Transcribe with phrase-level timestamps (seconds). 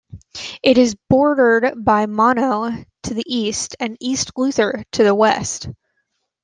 [0.63, 2.71] It is bordered by Mono
[3.03, 5.69] to the east and East Luther to the west.